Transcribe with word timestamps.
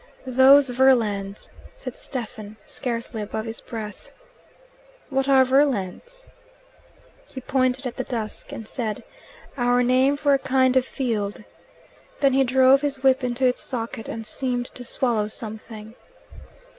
"Those 0.25 0.71
verlands" 0.71 1.51
said 1.77 1.95
Stephen, 1.95 2.57
scarcely 2.65 3.21
above 3.21 3.45
his 3.45 3.61
breath. 3.61 4.09
"What 5.11 5.29
are 5.29 5.45
verlands?" 5.45 6.25
He 7.29 7.39
pointed 7.39 7.85
at 7.85 7.97
the 7.97 8.03
dusk, 8.03 8.51
and 8.51 8.67
said, 8.67 9.03
"Our 9.57 9.83
name 9.83 10.17
for 10.17 10.33
a 10.33 10.39
kind 10.39 10.75
of 10.75 10.85
field." 10.85 11.43
Then 12.19 12.33
he 12.33 12.43
drove 12.43 12.81
his 12.81 13.03
whip 13.03 13.23
into 13.23 13.45
its 13.45 13.61
socket, 13.61 14.09
and 14.09 14.25
seemed 14.25 14.73
to 14.73 14.83
swallow 14.83 15.27
something. 15.27 15.93